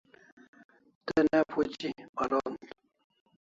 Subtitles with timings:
[1.05, 2.53] Te ne phuchi paron